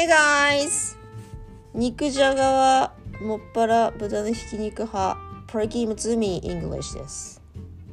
[0.00, 0.96] Hey guys!
[1.74, 5.18] 肉じゃがはもっぱら豚のひき肉派。
[5.46, 7.42] Perky Mutsumi English です。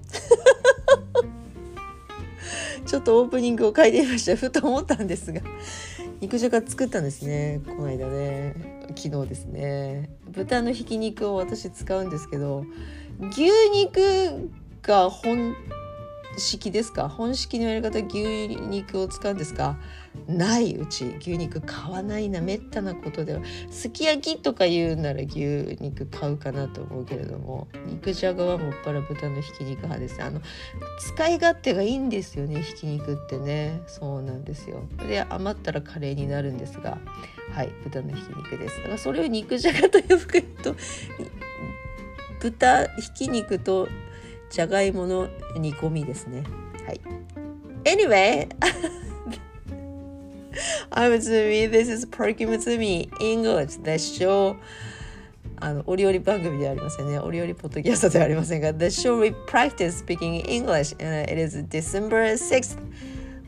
[2.87, 4.37] ちょっとオープニングを書いてみました。
[4.37, 5.41] ふと思ったんですが。
[6.21, 7.59] 肉じゃが作ったんですね。
[7.67, 8.85] この間ね。
[8.95, 10.09] 昨日ですね。
[10.29, 12.63] 豚のひき肉を私使うんですけど
[13.31, 14.49] 牛肉
[14.81, 15.57] が本
[16.37, 17.09] 式ですか？
[17.09, 19.77] 本式のやり方牛肉を使うんですか？
[20.27, 23.41] ないうち牛肉買わないなめったなことでは。
[23.69, 30.21] すき焼きとか言うなら牛肉買うかなと思うけれども肉じゃがはもっぱら豚のひき肉派です。
[30.21, 30.41] あの
[30.99, 33.81] 使い勝手がいいんですよねひき肉ってね。
[33.87, 34.83] そうなんですよ。
[35.07, 36.97] で余ったらカレーになるんですが
[37.51, 38.77] はい豚のひき肉です。
[38.77, 40.75] だからそれを肉じゃがと呼ぶと
[42.39, 43.87] 豚ひき肉と
[44.49, 46.43] じゃがいもの煮込みですね。
[46.85, 47.01] はい。
[47.83, 48.47] Anyway,
[50.91, 51.69] I'm Tsumi.
[51.69, 53.81] This is Perky Mutsumi English.
[53.83, 54.55] The show
[55.59, 57.19] あの、お料理番組ではありませんね。
[57.19, 62.77] お料理ポッドキャストではありませんが、The show we practice speaking English and it is December 6th.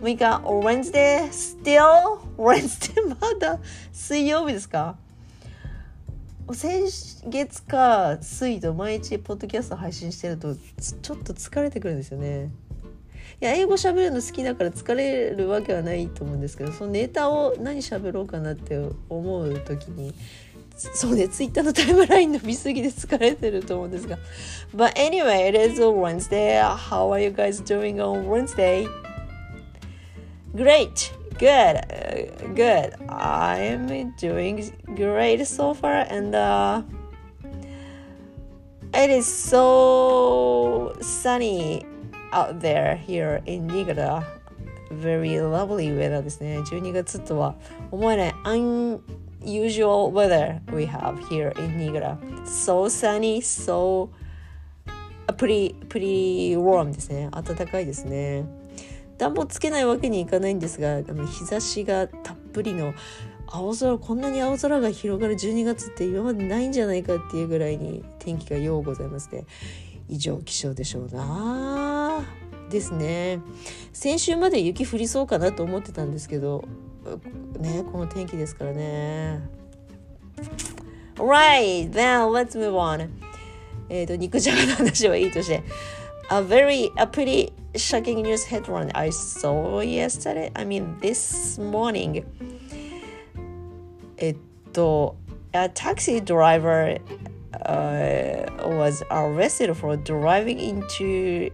[0.01, 3.59] 6日 Wednesday still Wednesday まだ
[3.91, 4.97] 水曜日ですか
[6.53, 6.83] 先
[7.27, 12.51] 月か水と毎日ポッドキャスト配信してるとちょっと疲れてくるんですよね。
[13.41, 18.77] いや英語喋るの好きだから疲れるわけはないと思うんですけどそのネタを何喋ろうかなって
[19.07, 20.13] 思う時に
[20.75, 24.17] そうねツイッターのタイムラインの見過ぎで疲れてると思うんですが
[24.75, 28.87] But anyway it is a Wednesday How are you guys doing on Wednesday?
[30.53, 31.18] Great!
[31.38, 36.82] good uh, good i'm doing great so far and uh,
[38.94, 41.84] it is so sunny
[42.32, 44.24] out there here in Niigata
[44.90, 47.54] very lovely weather ですね12月とは
[47.90, 52.16] 思えない unusual weather we have here in Niigata
[52.46, 54.08] so sunny so
[55.36, 58.44] pretty pretty warm ですね暖かいですね
[59.19, 62.93] 暖房つけないわけにいかないんですがあの日差しがたっぷりの
[63.45, 69.45] 青空こんなに青空が広がる12月って今までないんじゃないかっていうぐらいに天気がようございますね
[70.07, 72.23] 異常気象でしょうな。
[72.69, 73.41] ですね。
[73.93, 76.63] 先週まで雪降りそうかなと思ってたんですけど
[77.59, 79.41] ねこの天気ですからね。
[81.15, 83.09] Right then let's move on.
[83.89, 85.63] えっ、と肉じゃがの話はいいとして。
[86.30, 90.50] a very a pretty shocking news headline I saw yesterday.
[90.56, 92.24] I mean this morning.
[94.16, 94.36] えっ
[94.72, 95.16] と
[95.54, 96.98] a taxi driver
[97.66, 101.50] uh, was arrested for driving into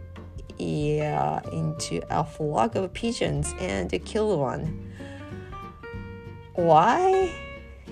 [0.58, 4.92] yeah, into a flock of pigeons and killed one.
[6.54, 7.32] Why?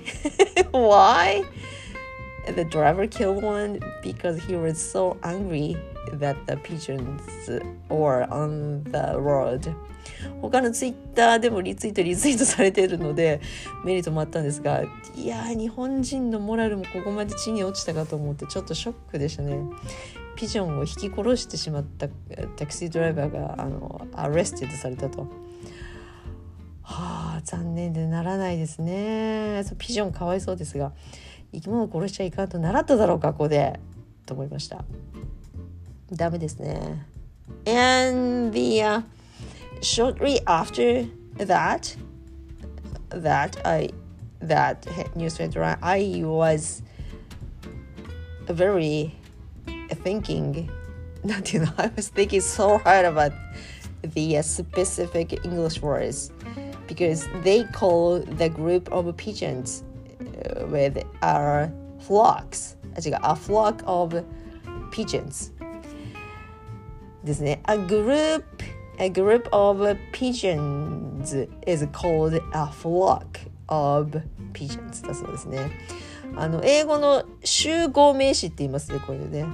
[0.71, 1.45] Why?
[2.47, 5.77] The driver killed one because he was so angry
[6.20, 7.22] that the pigeons
[7.90, 9.74] or on the road.
[10.42, 13.42] 他のツイッターでもリツイートリツイートされているので
[13.86, 14.84] 目に留まったんですが
[15.16, 19.58] いや日本人のモラルもここまで地に落ちたかと思ってちょっとショックでしたね。
[20.36, 22.08] ピジョンを引き殺してしまった
[22.56, 25.28] タクシードライバーがあのアレスティドされたと。
[26.82, 29.64] はあ残念でならないですね。
[29.66, 30.92] そうピジョンかわいそうですが
[31.54, 33.80] 生き物を殺しちゃいかんと習っただろうかここで。
[34.26, 34.84] と思いました。
[36.13, 37.07] ダメですね。
[37.67, 39.03] And the、uh,
[39.81, 41.07] shortly after
[41.37, 41.97] that,
[43.11, 43.93] that I
[44.41, 44.87] that
[45.17, 46.83] newspaper, I was
[48.47, 49.13] very
[50.03, 50.69] thinking.
[51.25, 53.33] なんていうの I was thinking so hard about
[54.03, 56.33] the specific English words
[56.87, 59.85] because they call the group of pigeons
[60.71, 62.77] with our flocks.
[62.97, 64.25] あ違う a flock of
[64.91, 65.52] pigeons
[67.24, 67.62] ですね。
[67.68, 68.44] A group,
[68.98, 73.26] a group of pigeons is called a flock
[73.68, 74.22] of
[74.54, 75.72] pigeons だそうですね。
[76.36, 79.46] あの英語の集合名詞って言いますねこれね。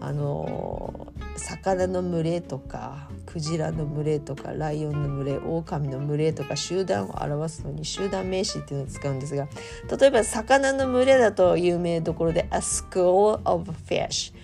[0.00, 9.48] あの魚の群れとかクジラの群れとかライオンの群れ狼の群れとか集団を表すのに集団名詞っていうのを使うんですが
[9.98, 14.34] 例えば魚の群れだと有名どころで A school of fish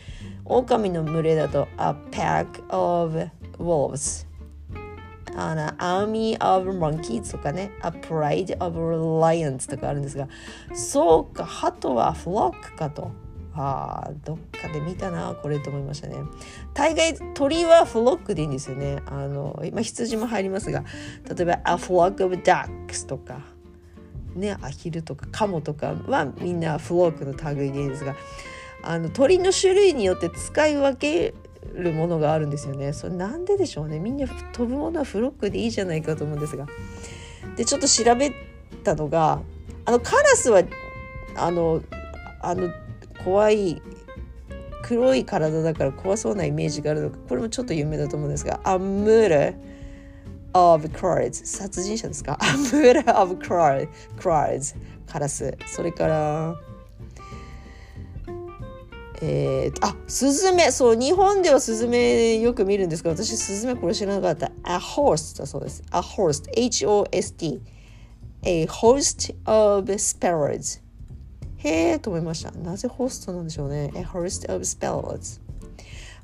[0.44, 3.28] 狼の群れだと A pack of
[3.58, 4.26] wolves.
[5.34, 10.28] あの Army of monkeys とかね A pride of lions とかあるんですが
[10.74, 13.10] そうか鳩はフロックかと。
[13.54, 16.16] あどっかで見たなこれと思いましたね。
[16.72, 19.02] 大概鳥はフロックでいいんですよね。
[19.06, 20.84] あの、まあ、羊も入りますが
[21.28, 23.42] 例えば A flock of ducks とか
[24.34, 28.16] ねアヒルとかカモとかはみんなフロックの類でいいんですが
[28.82, 31.34] あの鳥の種類によって使い分け
[31.74, 32.92] るものがあるんですよね。
[32.92, 33.98] それなんででしょうね。
[33.98, 36.66] みんな飛ぶものはフロックでいいじゃないかと思うんですが。
[37.56, 38.32] でちょっと調べ
[38.84, 39.40] たのが
[39.84, 40.62] あのカラスは
[41.36, 41.82] あの
[42.40, 42.70] あの
[43.24, 43.82] 怖い
[44.82, 49.54] 黒い体だから怖そうなイメージがあるのかこれもちょっと有名だと思うんですが「A murder
[50.52, 54.76] of crows」殺人者ですか「A murder of crows」
[55.06, 56.56] カラスそれから
[59.24, 64.50] えー、あスズメそう日本ではスズメよく見るんですけど私スズメこれ知らなかった。
[64.66, 65.84] A host だそうです。
[65.92, 67.62] A host H-O-S-T
[68.42, 70.80] A host of sparrows
[71.58, 72.50] へえと思いました。
[72.50, 73.92] なぜホストなんでしょうね。
[73.94, 75.40] A host of sparrows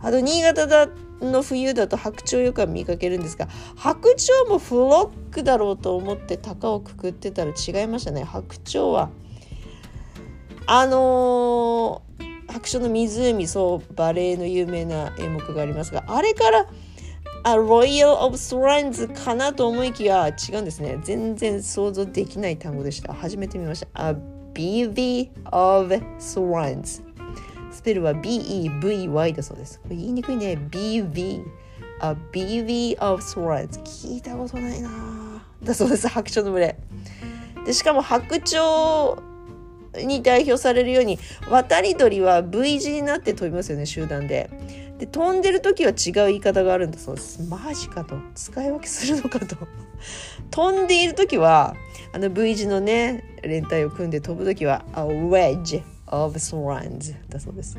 [0.00, 0.89] あと新潟だ
[1.21, 8.25] の冬だと白鳥よく見かけるんですが白鳥もフロックだろうと思って鷹をくくってたら違いましたね。
[8.25, 9.11] 白鳥は
[10.67, 12.08] あのー
[12.49, 16.67] 白鳥の湖そうバレエの有名な演目がありますがあれから
[17.43, 20.99] あロイヤル・オブ・スランズかなと思いきや違うんですね。
[21.03, 23.15] 全然想像できない単語でした。
[23.15, 24.11] 初めて見ました。
[24.11, 24.17] A
[24.55, 27.03] BV of Swans
[27.71, 29.79] スペルは BEVY だそうです。
[29.81, 30.59] これ言いにくいね。
[30.71, 31.45] BV
[32.03, 34.91] A BV of Swans 聞いたことないな
[35.62, 36.09] だそうです。
[36.09, 36.77] 白鳥の群れ。
[37.65, 39.28] でしかも白鳥
[39.96, 41.19] に代表されるように
[41.50, 44.50] 渡り鳥は V 字になって飛びますよね集団で。
[44.99, 47.43] で飛んでる時は違う言い方があるんだそうです。
[47.43, 49.56] マジかと使い分けするのかと。
[50.50, 51.76] 飛んでいる時は
[52.12, 57.79] あの V 字のね連帯を組んで飛ぶ時は A wedge of swans だそうです。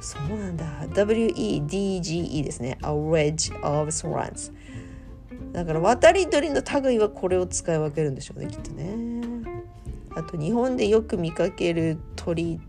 [0.00, 0.64] そうなんだ。
[0.88, 2.78] WEDGE ですね。
[2.82, 4.52] A wedge of swans。
[5.52, 9.09] だから渡り鳥の類はこれを使い分けるんでしょうねきっとね。
[10.14, 12.60] あと日本でよく見かける鳥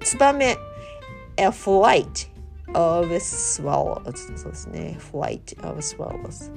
[0.00, 0.56] ツバメ
[1.36, 2.28] A flight
[2.74, 4.98] of swallows そうですね。
[5.12, 6.50] Flight of swallows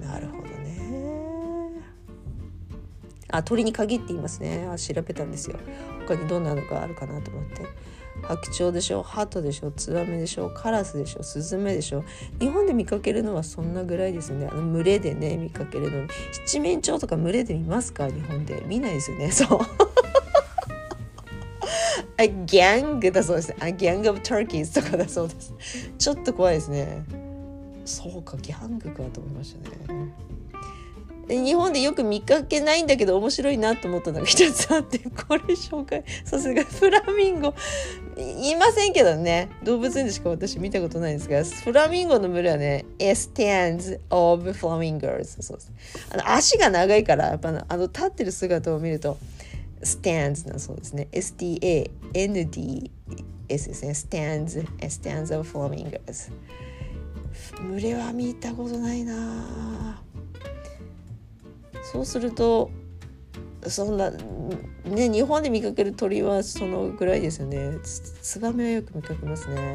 [0.00, 1.70] なるほどね。
[3.28, 4.66] あ鳥に限って言いますね。
[4.70, 5.58] あ調べたんですよ。
[6.06, 7.66] 他にどんなのがあるかなと思って。
[8.22, 12.04] 白鳥でしょハトでしょツバメでしょカラスでしょスズメでしょ。
[12.40, 14.48] 日本で見かけるのはそんなぐらいですね。
[14.50, 16.02] あの群れでね見かけるの。
[16.02, 16.08] に
[16.46, 18.08] 七面鳥とか群れで見ますか？
[18.08, 18.62] 日本で。
[18.66, 19.30] 見ないですよね。
[19.30, 19.60] そう。
[22.18, 23.54] あギャングだそうです。
[23.60, 25.54] あギャング・オブ・ターキーズとかだそうです。
[25.98, 27.04] ちょっと怖いですね。
[27.84, 30.12] そうかギャングかと思いましたね。
[31.28, 36.04] 日本でよく見かけないんだけど面白いなと思ったのが一つあってこれ紹介。
[36.24, 37.54] さすがフラミンゴ。
[38.16, 45.58] いませんけどね動物園でしか私見たことないんですがフラミンゴの群れはね stands of flamingos そう
[46.14, 49.18] あの足が長いからやっぱあの立ってる姿を見ると
[49.82, 51.08] stands なそうですね。
[51.12, 52.90] STANDS
[53.48, 53.90] ですね。
[53.90, 56.32] stands stands of flamingos
[57.60, 60.02] 群れは見たことないな
[61.92, 62.70] そうすると
[63.66, 67.78] そんなね日本で見かける鳥はそのぐらいですよね。
[67.82, 69.74] ツバメはよく見かけますね。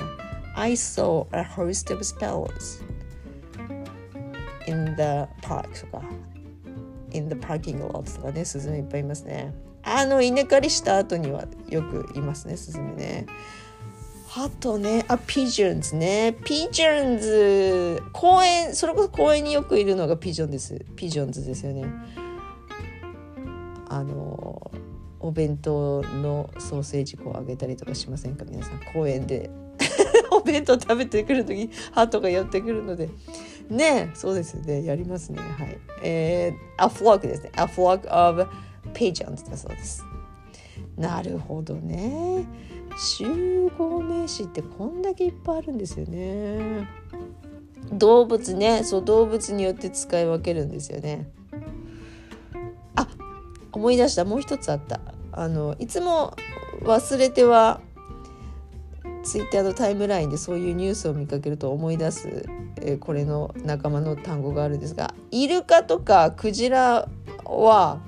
[0.56, 2.84] I saw a host of sparrows
[4.68, 6.04] in the park とか。
[7.14, 9.54] In the parking lot とかねスズメいっぱいいますね。
[9.84, 13.26] あの稲刈りした後にはよくいますねスズメね。
[14.34, 16.38] あとね、あ、ピジョンズね。
[16.46, 20.86] ピジョンズ、公園、それこそ公園によくいるのがピジョンです。
[20.96, 21.84] ピジョンズですよね。
[23.90, 24.72] あの、
[25.20, 28.46] お弁当のソーセージこうあげたりとかしませんか？
[28.46, 29.50] 皆さん、公園で。
[30.32, 33.10] お弁当食べてくる時ハトが寄ってくるので。
[33.70, 34.86] ねそうですね。
[34.86, 35.40] やりますね。
[35.40, 35.78] はい。
[36.04, 37.52] えー、a flock ですね。
[37.58, 38.48] a flock of
[38.94, 40.06] pigeons だそうです。
[40.98, 42.46] なるほどね。
[42.98, 46.88] 集合名詞ってこんだけいっぱいあるんですよね。
[47.92, 51.30] 動物ねそう動物によって使い分けるんですよね。
[52.96, 53.08] あ
[53.72, 55.00] 思い出したもう一つあった。
[55.34, 56.36] あのいつも
[56.84, 57.82] 忘れては
[59.24, 67.08] ツイッターのタイムラインでそういうニュースを見かけると思い出す、えー、これの仲間の単語があるんですがイルカとかクジラ
[67.46, 68.02] は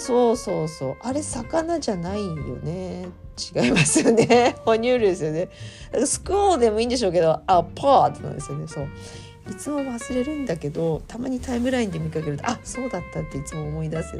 [0.00, 3.08] そうそうそうあれ魚じゃないよね
[3.54, 5.48] 違いますよね 哺乳類ですよね
[6.06, 8.88] スクーでもいいんでしょうけどあパートなんですよねそう
[9.50, 14.16] いつも忘れるんだけどたまにタイムラインで見かけるとあそうだったっていつも思い出す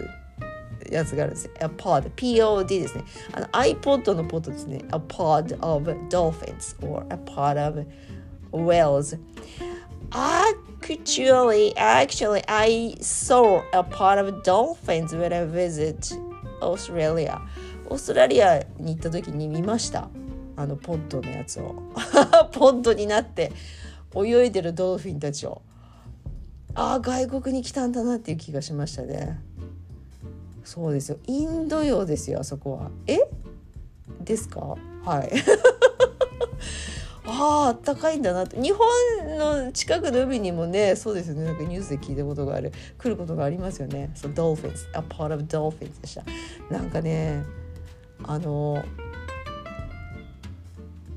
[0.91, 1.53] やつがあるんですよ。
[1.61, 3.05] A pod, P-O-D ですね。
[3.33, 4.83] あの iPod のポッドですね。
[4.89, 7.87] A pod of dolphins or a pod of
[8.51, 9.19] whales.
[10.11, 16.17] あク actually, actually, I saw a part of dolphins when I visit
[16.61, 17.41] Australia.
[17.89, 20.09] オーストラリアに行った時に見ました。
[20.57, 21.75] あのポッドのやつを。
[22.53, 23.53] ポッドになって
[24.15, 25.63] 泳いでるドルフィンたちを。
[26.75, 29.41] ああ外国に来たんだなっていう気がしましたね。
[30.65, 31.19] そうですよ。
[31.27, 32.91] インド洋ですよあそこは。
[33.07, 33.19] え？
[34.23, 34.77] ですか？
[35.05, 35.33] はい。
[37.33, 38.61] あああったかいんだなって。
[38.61, 41.45] 日本の近くの海にもねそうですよね。
[41.45, 42.73] なんかニュースで聞いたことがある。
[42.99, 44.11] 来ることがありますよね。
[44.15, 46.25] そう Dolphins a part of Dolphins でした。
[46.71, 47.45] なんかね
[48.25, 48.85] あの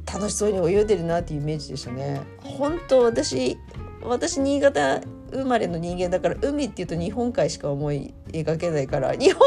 [0.05, 2.21] 楽しそうに泳いでるなっていうイメージでしたね。
[2.43, 3.57] 本当私
[4.03, 5.01] 私新潟
[5.31, 9.41] 生まれの人間だから海っていうと日本海しか思い描けないから日本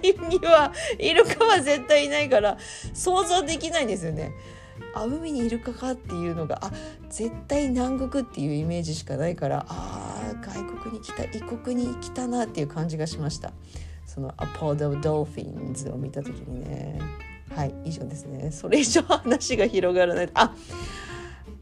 [0.00, 2.56] 海にはイルカは絶対いないから
[2.94, 4.32] 想像できないんですよね。
[4.94, 6.70] あ海にイルカかっていうのがあ
[7.08, 13.52] 絶対南国っていうイメージしかないからあ外国に来た異国に来たなっていう感じがしました。
[14.06, 17.00] その「アポド・ドルフィンズ」を見た時にね。
[17.54, 18.50] はい以上ですね。
[18.50, 20.30] それ以上話が広がらない。
[20.34, 20.54] あ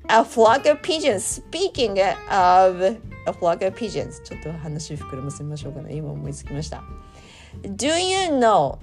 [0.08, 1.42] A flock of pigeons.
[1.50, 4.22] Speaking of a flock of pigeons.
[4.22, 5.94] ちょっと話膨らませましょうかね。
[5.94, 6.82] 今思いつきました。
[7.62, 8.78] Do you know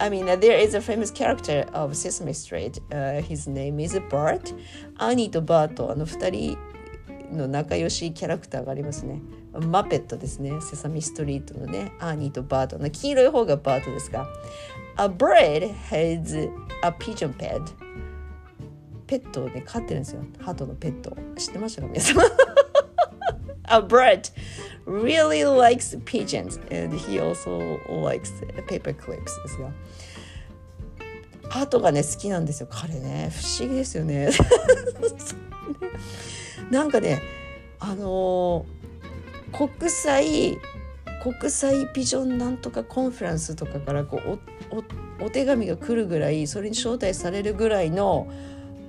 [0.00, 2.80] I mean, there is a famous character of Sesame Street.
[2.92, 4.54] Uh, his name is Bart.
[4.98, 6.58] アニーとバート、あの二人
[7.32, 9.20] の仲良しキャラクターがありますね。
[9.52, 10.60] マペットですね。
[10.60, 14.26] セサミストリートのね、アニーとバートの黄色い方がバートですが。
[14.96, 16.50] A bird has
[16.82, 17.62] a pigeon pet.
[19.06, 20.22] ペットをね、飼ってるんですよ。
[20.40, 21.16] 鳩のペット。
[21.36, 22.63] 知ってましたか皆さん？
[23.68, 24.28] A bird
[24.86, 28.32] really likes pigeons and he also likes
[28.66, 29.70] paper clips ですが。
[31.48, 34.30] 鳩がね好きなんですよ彼ね不思議ですよね
[36.70, 37.22] なんかね
[37.78, 40.58] あのー、国際
[41.22, 44.38] 国際ピジョンなんとかコンフランスとかからこう
[44.70, 48.26] おお手紙が来るぐらいそれに招待されるぐらいの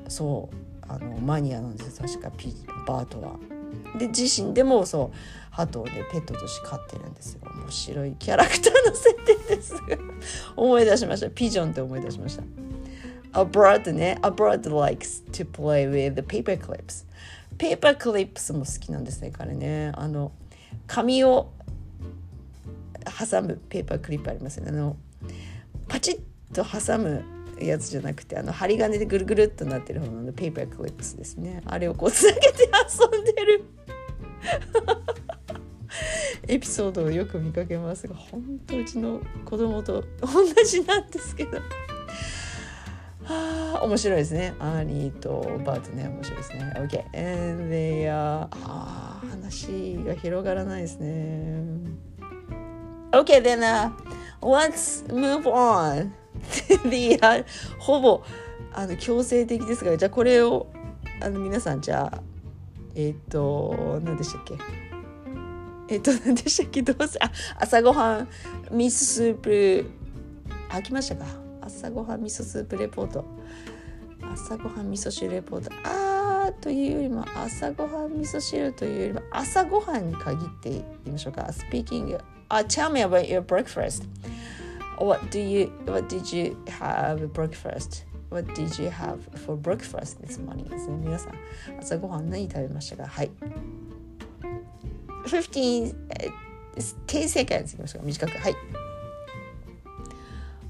[0.07, 0.55] そう
[0.87, 2.53] あのマニアなんですよ確かピ
[2.87, 3.54] バートは。
[3.97, 5.17] で自身でもそう
[5.51, 7.39] 鳩をねペットとして飼ってるんですよ。
[7.43, 9.73] 面白いキャラクターの設定です。
[10.55, 11.29] 思い出しました。
[11.29, 12.43] ピジョンって思い出しました。
[13.33, 14.17] Abroad ね。
[14.21, 17.05] Abroad likes to play with the paper clips.
[17.57, 19.91] ペーパークリップスも好きなんですね彼ね。
[19.95, 20.31] あの
[20.87, 21.51] 紙を
[23.29, 24.71] 挟むペーパークリップありますよね。
[24.71, 24.97] あの
[25.87, 26.19] パチ
[26.51, 27.23] ッと挟む
[27.59, 31.61] やつじゃなくてあの針金でぐるぐるっとなってる方のペーパークリップスですね。
[31.65, 32.69] あれをこうつなげて
[33.13, 33.63] 遊んでる。
[36.47, 41.57] エピソードをよく見かけますが本当うちの子供と同じなんですけど。
[43.23, 44.53] は あ面白いですね。
[44.59, 46.73] アーニーとバートね面白いですね。
[46.75, 51.63] OK and they are あ話が広がらないですね。
[53.11, 53.91] OK then、uh,
[54.41, 56.11] let's move on.
[56.89, 57.45] The、uh,
[57.79, 58.21] ほぼ
[58.73, 60.67] あの強制的ですがじゃあこれを
[61.21, 62.21] あの皆さんじゃあ
[62.93, 64.94] えっ、ー、と何でしたっけ？
[65.87, 66.81] えっ、と 何でしたっけ？
[66.81, 68.27] どうせあ朝ごはん
[68.71, 69.85] ミススープ。
[70.69, 71.25] あきましたか。
[71.61, 73.25] 朝ごはん味噌スープレポート。
[74.33, 75.71] 朝ごはん味噌汁レポート。
[75.83, 81.43] あーというよりも朝ごはん味噌汁というよりも朝ごはんに限って言いましょうか。
[81.43, 82.17] Speaking、
[82.49, 84.03] uh, tell me about your breakfast.
[84.99, 88.05] What do you what did you have breakfast?
[88.31, 90.67] What did you have for breakfast this morning?
[90.69, 90.97] ですね。
[90.97, 91.33] 皆さん、
[91.79, 93.07] 朝ごはん何食べましたか？
[93.07, 93.31] はい。
[95.25, 95.95] 15,
[97.07, 98.05] seconds いきましょうか。
[98.05, 98.37] 短く。
[98.37, 98.55] はい。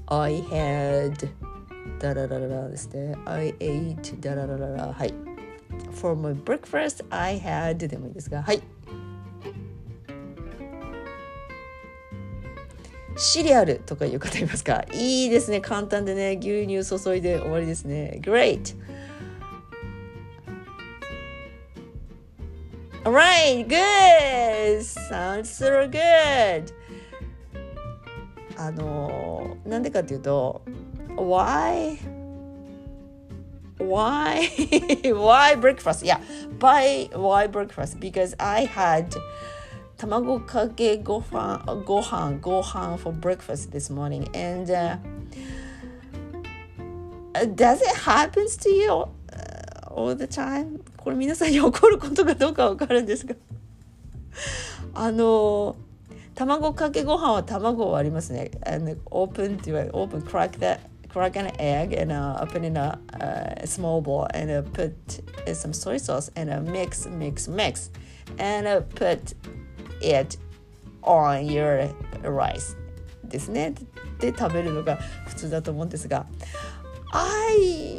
[0.08, 1.28] I had
[1.98, 3.16] ダララララですね。
[3.24, 4.92] I ate ダララララ。
[4.92, 5.14] はい。
[5.92, 8.42] For my breakfast, I had でもいいですが。
[8.42, 8.62] はい。
[13.18, 14.84] シリアルとかいう方いますか？
[14.92, 15.62] いいですね。
[15.62, 16.38] 簡単でね。
[16.38, 18.20] 牛乳注いで終わりですね。
[18.22, 18.76] Great!
[23.05, 24.83] Alright, good!
[24.83, 26.73] Sounds so good!
[28.57, 30.61] あのなんでかっていうと
[31.15, 31.97] Why?
[33.79, 34.47] Why?
[35.13, 36.05] why breakfast?
[36.05, 36.19] Yeah,
[36.59, 37.99] by why breakfast?
[37.99, 39.07] Because I had
[39.97, 44.97] 卵かけご飯ご飯ご飯 for breakfast this morning and、uh,
[47.55, 49.07] does it happens to you
[49.89, 50.79] all the time?
[51.06, 53.36] これ皆さんに起こることかどうかわかるんですが
[54.92, 55.76] あの
[56.34, 58.50] 卵かけご飯は卵はありますね。
[58.66, 64.02] And open って言われる open crack that crack an egg and uh, put in a, a small
[64.02, 64.92] bowl and uh, put
[65.54, 67.92] some soy sauce and uh, mix, mix, mix,
[68.40, 69.36] and uh, put
[70.02, 70.36] it
[71.02, 71.88] on your
[72.24, 72.76] rice
[73.22, 73.74] ですね。
[74.18, 74.96] で食べるのが
[75.28, 76.26] 普通だと思うんですが
[77.12, 77.96] I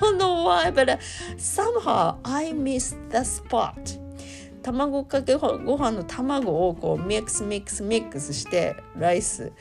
[0.00, 0.72] don't know why,
[2.24, 4.00] I miss the spot.
[4.62, 9.52] 卵かけご飯の卵をこうミックスミックスミックスしてライス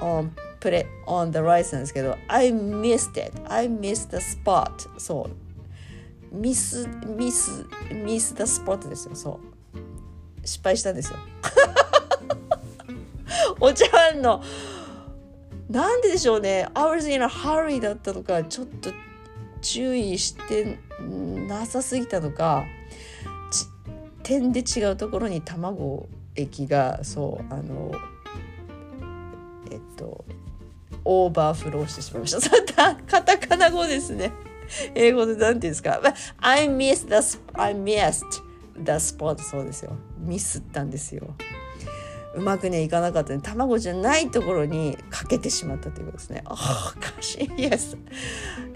[0.00, 0.24] を
[0.58, 3.32] プレッオンザライスなんですけど I miss it.
[3.48, 4.72] I miss the spot.
[4.98, 6.34] そう。
[6.34, 9.14] ミスミスミスダスポットですよ。
[9.14, 9.40] そ
[9.74, 10.46] う。
[10.46, 11.18] 失敗したんですよ。
[13.60, 14.42] お茶碗の
[15.68, 16.66] なんででしょうね。
[16.74, 18.90] I was in a hurry だったとかちょっと。
[19.60, 20.78] 注意して
[21.48, 22.64] なさすぎたのか
[24.22, 27.92] 点で違うところに卵液がそうあの
[29.70, 30.24] えっと
[31.04, 32.94] オーバーフローしてしまいました。
[33.06, 34.32] カタカナ語ですね。
[34.94, 36.00] 英語で何て言うんですか。
[36.38, 38.24] I missed the I missed
[38.76, 39.92] the spot そうですよ。
[40.18, 41.34] ミスったんですよ。
[42.34, 46.42] うまくねいかなかったね卵じゃないところにかけてしまったということですね。
[46.46, 47.96] Oh gosh, yes.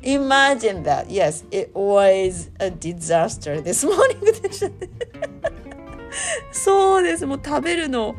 [0.02, 1.06] Imagine that.
[1.06, 4.74] Yes, it was a disaster this morning でしたね。
[6.52, 7.26] そうです。
[7.26, 8.14] もう食べるの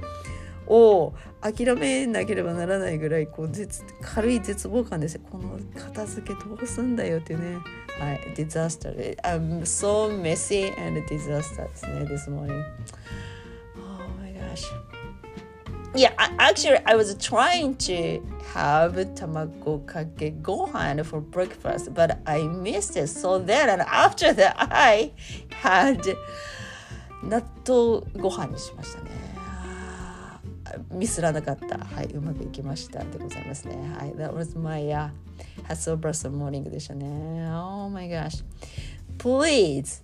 [0.68, 5.22] を諦めなければならないぐらいこう絶軽い絶望感ですよ。
[5.30, 7.58] この片付けどうすんだよっていうね。
[8.00, 9.16] はい、disaster.
[9.22, 12.64] I'm so messy and disaster ですね、this morning.
[13.78, 14.95] Oh my gosh.
[15.95, 18.21] Yeah, actually, I was trying to
[18.55, 23.09] have tamago kake gohan for breakfast, but I missed it.
[23.09, 25.13] So then, and after that, I
[25.51, 26.17] had
[27.25, 29.11] 納豆ご飯にしましたね。
[30.93, 31.79] ミスらなかった。
[31.79, 33.75] はい、うまくいきましたでございますね。
[33.99, 35.11] はい、that was my、uh,
[35.69, 37.49] hustle bustle morning でしたね。
[37.51, 38.45] Oh my gosh.
[39.19, 40.03] Please,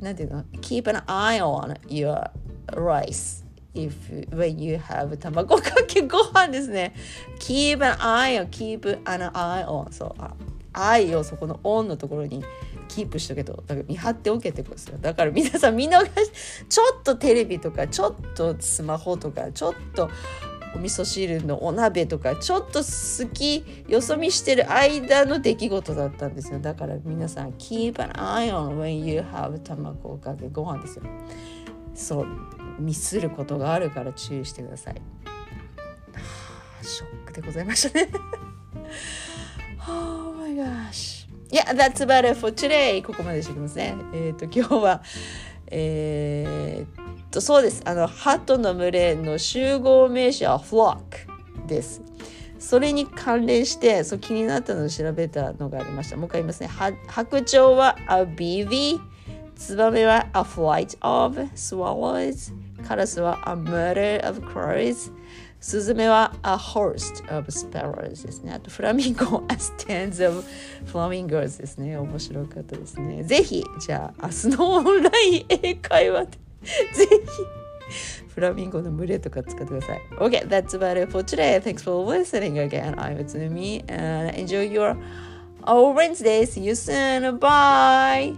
[0.00, 2.30] なんていうの ?keep an eye on your
[2.68, 3.41] rice.
[3.75, 6.93] If when you have 卵かけご飯ですね。
[7.39, 9.91] keep an eye on keep an eye on.
[9.91, 10.33] そうあ
[10.73, 12.43] 愛をそこのオンのところに
[12.87, 13.63] キープしとけと。
[13.67, 14.97] だから見張っておけってことですよ。
[14.99, 16.09] だから皆さん見逃し
[16.69, 20.09] ちょっとテレビとかちょっとスマホとかちょっと
[20.75, 26.59] お味噌汁のお鍋とかちょっと好きよそ見してる間の出来事だったんですよ。
[26.59, 31.03] だから皆さん keep an eye on when you have 卵かけご飯ですよ。
[31.93, 32.27] そう。
[32.79, 35.01] ミスることがあるから注意してください。
[36.81, 38.09] ショックでございましたね。
[39.87, 41.27] oh my gosh.
[41.49, 43.01] Yeah, that's about it for today.
[43.03, 43.95] ここまでしてきますね。
[44.13, 45.03] えっ、ー、と、今日は、
[45.67, 47.81] えー、っと、そうです。
[47.85, 50.97] あの、鳩の群れの集合名詞は flock
[51.67, 52.01] です。
[52.63, 56.15] それに関連してそう気になったのを調べたのがありました。
[56.15, 56.67] もう一回言いますね。
[57.07, 59.01] 白鳥は a bevy
[59.56, 62.52] ツバメは a flight of swallows
[62.86, 65.12] カラスは a murder of crows
[65.60, 68.52] スズメは a host of sparrows ですね。
[68.52, 70.44] あとフラミンゴ a stands of
[70.86, 71.98] flamingos ですね。
[71.98, 73.24] 面白かったですね。
[73.24, 76.30] ぜひ、じゃあ明日のオンライン英会話で
[76.94, 80.00] ぜひフラミンゴの群れとか使ってください。
[80.18, 81.60] Okay, that's about it for today.
[81.60, 82.94] Thanks for listening again.
[82.94, 84.96] I'm Utsumi and enjoy your
[85.66, 86.46] Wednesday.
[86.46, 87.38] See you soon.
[87.38, 88.36] Bye.